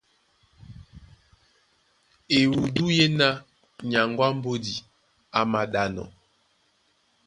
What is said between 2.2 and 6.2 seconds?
Ewudú yéná nyaŋgó á mbódi á māɗánɔ́,